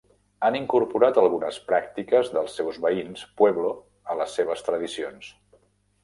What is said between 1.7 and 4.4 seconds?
pràctiques dels seus veïns Pueblo a les